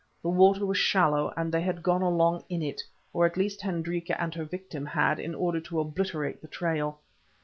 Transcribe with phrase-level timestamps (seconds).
[0.23, 2.81] The water was shallow, and they had gone along in it,
[3.13, 7.01] or at least Hendrika and her victim had, in order to obliterate the trail.